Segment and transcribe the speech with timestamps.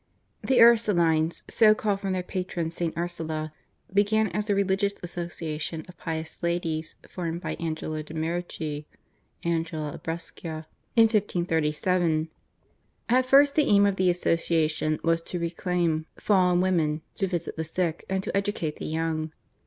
[0.41, 2.97] The Ursulines, so called from their patron St.
[2.97, 3.53] Ursula,
[3.93, 8.85] began as a religious association of pious ladies formed by Angela de' Merici
[9.43, 12.29] (Angela of Brescia) in 1537.
[13.09, 17.63] At first the aim of the association was to reclaim fallen women, to visit the
[17.63, 19.31] sick, and to educate the young.